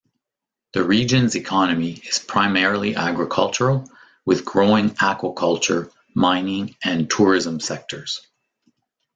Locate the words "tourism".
7.07-7.59